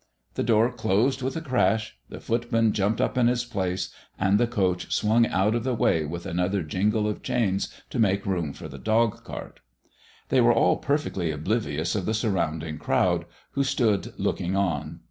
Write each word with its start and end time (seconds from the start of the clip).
The 0.33 0.41
door 0.41 0.71
closed 0.71 1.21
with 1.21 1.35
a 1.37 1.41
crash, 1.41 1.95
the 2.09 2.19
footman 2.19 2.73
jumped 2.73 2.99
up 2.99 3.19
in 3.19 3.27
his 3.27 3.45
place, 3.45 3.93
and 4.17 4.39
the 4.39 4.47
coach 4.47 4.91
swung 4.91 5.27
out 5.27 5.53
of 5.53 5.63
the 5.63 5.75
way 5.75 6.05
with 6.05 6.25
another 6.25 6.63
jingle 6.63 7.07
of 7.07 7.21
chains 7.21 7.71
to 7.91 7.99
make 7.99 8.25
room 8.25 8.51
for 8.51 8.67
the 8.67 8.79
dog 8.79 9.23
cart. 9.23 9.59
They 10.29 10.41
were 10.41 10.53
all 10.55 10.77
perfectly 10.77 11.29
oblivious 11.29 11.93
of 11.93 12.07
the 12.07 12.15
surrounding 12.15 12.79
crowd, 12.79 13.25
who 13.51 13.63
stood 13.63 14.15
looking 14.19 14.55
on. 14.55 14.99